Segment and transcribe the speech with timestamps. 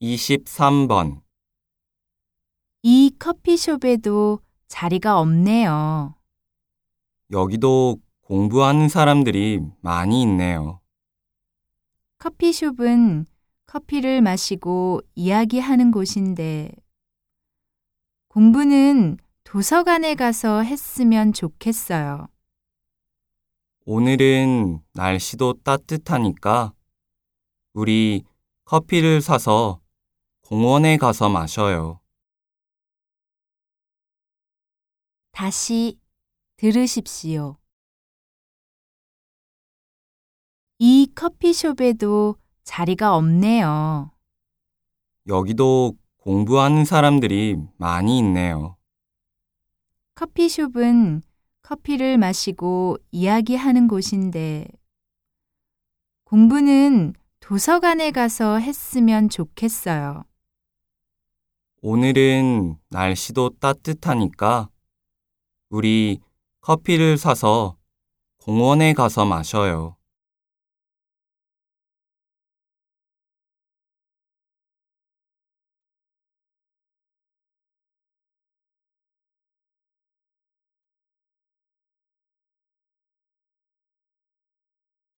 [0.00, 1.20] 23번.
[2.82, 6.14] 이 커피숍에도 자리가 없네요.
[7.30, 10.80] 여기도 공부하는 사람들이 많이 있네요.
[12.18, 13.26] 커피숍은
[13.66, 16.70] 커피를 마시고 이야기하는 곳인데
[18.28, 22.28] 공부는 도서관에 가서 했으면 좋겠어요.
[23.84, 26.72] 오늘은 날씨도 따뜻하니까
[27.72, 28.24] 우리
[28.64, 29.79] 커피를 사서
[30.54, 32.00] 공원에 가서 마셔요.
[35.30, 35.96] 다시
[36.56, 37.56] 들으십시오.
[40.80, 44.10] 이 커피숍에도 자리가 없네요.
[45.28, 48.76] 여기도 공부하는 사람들이 많이 있네요.
[50.16, 51.22] 커피숍은
[51.62, 54.66] 커피를 마시고 이야기하는 곳인데
[56.24, 60.24] 공부는 도서관에 가서 했으면 좋겠어요.
[61.82, 64.68] 오늘은 날씨도 따뜻하니까
[65.70, 66.20] 우리
[66.60, 67.78] 커피를 사서
[68.36, 69.96] 공원에 가서 마셔요.